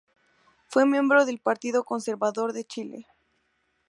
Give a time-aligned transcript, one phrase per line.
[0.65, 3.07] Fue miembro del Partido Conservador de Chile.